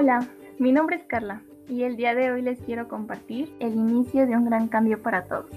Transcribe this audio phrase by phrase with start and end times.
[0.00, 0.20] Hola,
[0.60, 4.36] mi nombre es Carla y el día de hoy les quiero compartir el inicio de
[4.36, 5.50] un gran cambio para todos.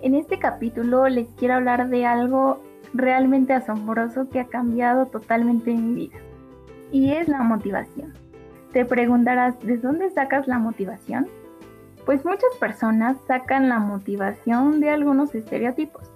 [0.00, 2.62] En este capítulo les quiero hablar de algo
[2.94, 6.16] realmente asombroso que ha cambiado totalmente mi vida
[6.90, 8.14] y es la motivación.
[8.72, 11.26] Te preguntarás, ¿de dónde sacas la motivación?
[12.06, 16.10] Pues muchas personas sacan la motivación de algunos estereotipos,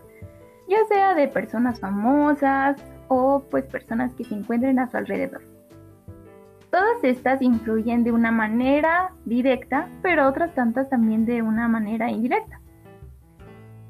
[0.67, 5.52] ya sea de personas famosas o pues personas que se encuentren a su alrededor.
[6.73, 12.63] Todas estas influyen de una manera directa, pero otras tantas también de una manera indirecta.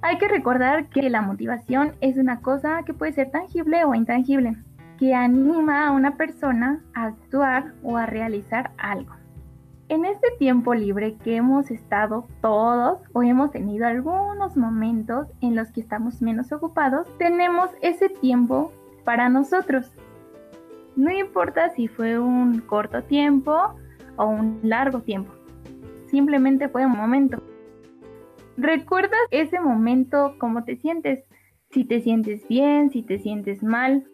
[0.01, 4.57] Hay que recordar que la motivación es una cosa que puede ser tangible o intangible,
[4.99, 9.15] que anima a una persona a actuar o a realizar algo.
[9.89, 15.71] En este tiempo libre que hemos estado todos o hemos tenido algunos momentos en los
[15.71, 18.73] que estamos menos ocupados, tenemos ese tiempo
[19.05, 19.93] para nosotros
[20.97, 23.75] no importa si fue un corto tiempo
[24.17, 25.33] o un largo tiempo.
[26.07, 27.43] Simplemente fue un momento.
[28.57, 31.25] ¿Recuerdas ese momento cómo te sientes?
[31.71, 34.07] Si te sientes bien, si te sientes mal.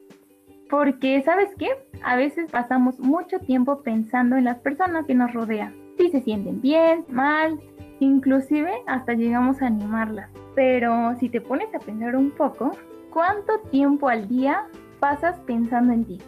[0.70, 1.70] Porque, ¿sabes qué?
[2.04, 5.74] A veces pasamos mucho tiempo pensando en las personas que nos rodean.
[5.96, 7.58] Si se sienten bien, mal,
[7.98, 10.30] inclusive hasta llegamos a animarlas.
[10.54, 12.70] Pero si te pones a pensar un poco,
[13.10, 14.68] ¿cuánto tiempo al día
[15.00, 16.18] pasas pensando en ti?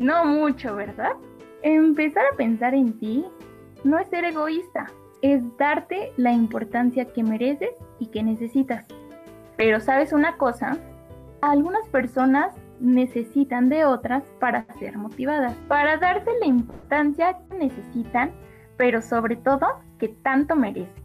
[0.00, 1.12] No mucho, ¿verdad?
[1.62, 3.22] Empezar a pensar en ti
[3.84, 4.86] no es ser egoísta,
[5.20, 8.86] es darte la importancia que mereces y que necesitas.
[9.58, 10.78] Pero sabes una cosa,
[11.42, 18.30] algunas personas necesitan de otras para ser motivadas, para darse la importancia que necesitan,
[18.78, 21.04] pero sobre todo que tanto merecen.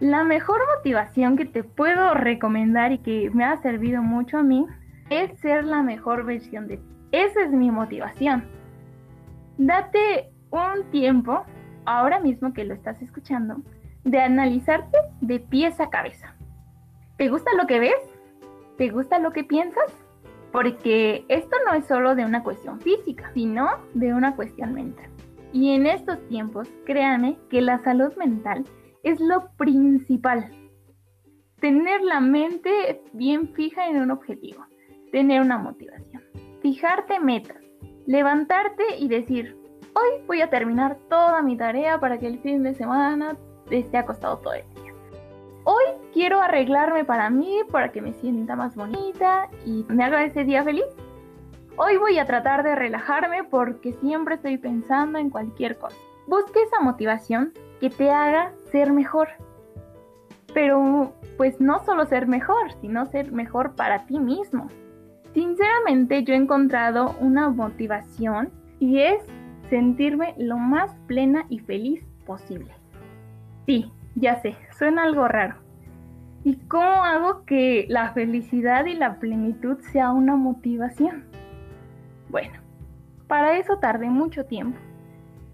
[0.00, 4.66] La mejor motivación que te puedo recomendar y que me ha servido mucho a mí
[5.10, 6.91] es ser la mejor versión de ti.
[7.12, 8.44] Esa es mi motivación.
[9.58, 11.44] Date un tiempo,
[11.84, 13.58] ahora mismo que lo estás escuchando,
[14.02, 16.34] de analizarte de pies a cabeza.
[17.18, 18.00] ¿Te gusta lo que ves?
[18.78, 19.92] ¿Te gusta lo que piensas?
[20.52, 25.10] Porque esto no es solo de una cuestión física, sino de una cuestión mental.
[25.52, 28.64] Y en estos tiempos, créanme que la salud mental
[29.02, 30.50] es lo principal.
[31.60, 34.64] Tener la mente bien fija en un objetivo,
[35.12, 36.31] tener una motivación
[36.62, 37.60] fijarte metas,
[38.06, 39.56] levantarte y decir,
[39.94, 43.36] hoy voy a terminar toda mi tarea para que el fin de semana
[43.68, 44.94] esté acostado todo el día.
[45.64, 50.44] Hoy quiero arreglarme para mí, para que me sienta más bonita y me haga ese
[50.44, 50.86] día feliz.
[51.76, 55.96] Hoy voy a tratar de relajarme porque siempre estoy pensando en cualquier cosa.
[56.28, 59.28] Busque esa motivación que te haga ser mejor.
[60.54, 64.68] Pero pues no solo ser mejor, sino ser mejor para ti mismo.
[65.34, 69.22] Sinceramente yo he encontrado una motivación y es
[69.70, 72.72] sentirme lo más plena y feliz posible.
[73.66, 75.56] Sí, ya sé, suena algo raro.
[76.44, 81.24] ¿Y cómo hago que la felicidad y la plenitud sea una motivación?
[82.28, 82.54] Bueno,
[83.28, 84.78] para eso tardé mucho tiempo,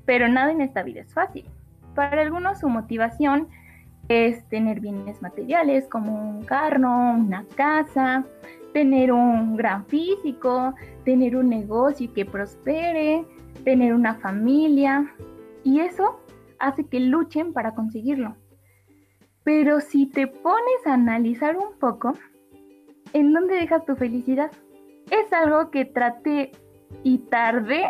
[0.06, 1.44] pero nada en esta vida es fácil.
[1.94, 3.48] Para algunos su motivación
[4.08, 8.24] es tener bienes materiales como un carro, una casa,
[8.72, 10.74] tener un gran físico,
[11.04, 13.24] tener un negocio que prospere,
[13.64, 15.12] tener una familia.
[15.64, 16.20] Y eso
[16.58, 18.36] hace que luchen para conseguirlo.
[19.44, 22.12] Pero si te pones a analizar un poco,
[23.12, 24.50] ¿en dónde dejas tu felicidad?
[25.10, 26.52] Es algo que traté
[27.02, 27.84] y tardé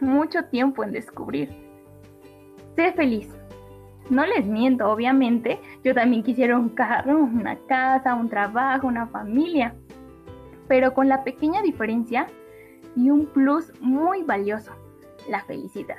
[0.00, 1.50] mucho tiempo en descubrir.
[2.74, 3.28] Sé feliz.
[4.10, 9.74] No les miento, obviamente, yo también quisiera un carro, una casa, un trabajo, una familia
[10.68, 12.26] pero con la pequeña diferencia
[12.96, 14.72] y un plus muy valioso,
[15.28, 15.96] la felicidad.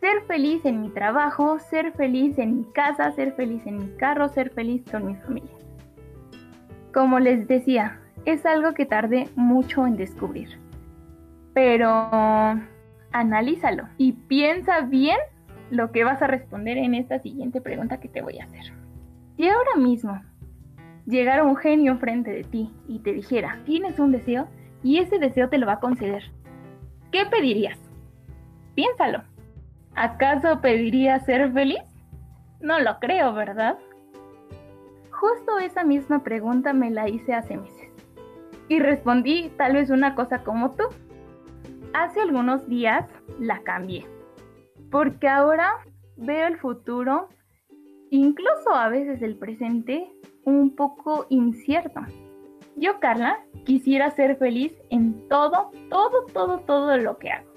[0.00, 4.28] Ser feliz en mi trabajo, ser feliz en mi casa, ser feliz en mi carro,
[4.28, 5.52] ser feliz con mi familia.
[6.92, 10.58] Como les decía, es algo que tardé mucho en descubrir.
[11.52, 11.90] Pero
[13.12, 15.18] analízalo y piensa bien
[15.70, 18.72] lo que vas a responder en esta siguiente pregunta que te voy a hacer.
[19.36, 20.20] Si ahora mismo
[21.10, 24.48] llegara un genio frente de ti y te dijera, tienes un deseo
[24.82, 26.22] y ese deseo te lo va a conceder,
[27.12, 27.78] ¿qué pedirías?
[28.74, 29.22] Piénsalo.
[29.94, 31.82] ¿Acaso pedirías ser feliz?
[32.60, 33.78] No lo creo, ¿verdad?
[35.10, 37.90] Justo esa misma pregunta me la hice hace meses.
[38.68, 40.84] Y respondí tal vez una cosa como tú.
[41.92, 43.06] Hace algunos días
[43.38, 44.06] la cambié.
[44.90, 45.72] Porque ahora
[46.16, 47.28] veo el futuro,
[48.10, 50.10] incluso a veces el presente,
[50.44, 52.00] un poco incierto.
[52.76, 57.48] Yo, Carla, quisiera ser feliz en todo, todo, todo, todo lo que hago.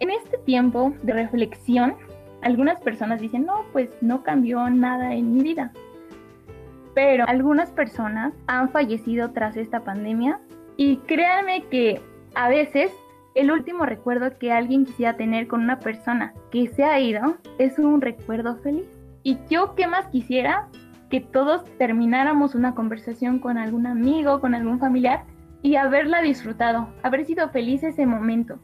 [0.00, 1.94] En este tiempo de reflexión,
[2.42, 5.72] algunas personas dicen, no, pues no cambió nada en mi vida.
[6.94, 10.40] Pero algunas personas han fallecido tras esta pandemia
[10.76, 12.00] y créanme que
[12.34, 12.92] a veces
[13.34, 17.78] el último recuerdo que alguien quisiera tener con una persona que se ha ido es
[17.78, 18.86] un recuerdo feliz.
[19.22, 20.68] Y yo qué más quisiera
[21.14, 25.22] que todos termináramos una conversación con algún amigo, con algún familiar
[25.62, 28.58] y haberla disfrutado, haber sido feliz ese momento.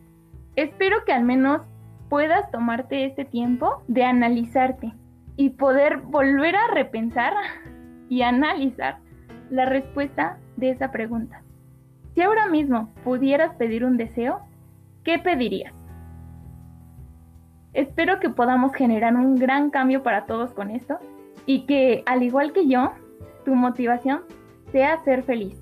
[0.57, 1.63] Espero que al menos
[2.09, 4.93] puedas tomarte este tiempo de analizarte
[5.37, 7.35] y poder volver a repensar
[8.09, 8.99] y analizar
[9.49, 11.45] la respuesta de esa pregunta.
[12.17, 14.41] Si ahora mismo pudieras pedir un deseo,
[15.05, 15.73] ¿qué pedirías?
[17.75, 20.99] Espero que podamos generar un gran cambio para todos con esto
[21.51, 22.93] y que, al igual que yo,
[23.45, 24.23] tu motivación
[24.71, 25.60] sea ser feliz.